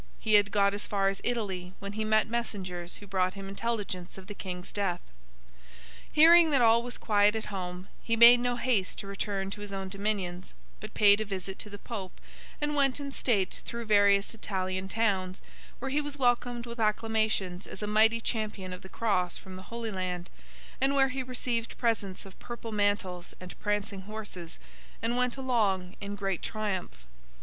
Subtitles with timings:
[0.19, 4.17] He had got as far as Italy, when he met messengers who brought him intelligence
[4.17, 4.99] of the King's death.
[6.11, 9.71] Hearing that all was quiet at home, he made no haste to return to his
[9.71, 12.19] own dominions, but paid a visit to the Pope,
[12.59, 15.39] and went in state through various Italian Towns,
[15.77, 19.69] where he was welcomed with acclamations as a mighty champion of the Cross from the
[19.69, 20.31] Holy Land,
[20.81, 24.57] and where he received presents of purple mantles and prancing horses,
[24.99, 27.05] and went along in great triumph.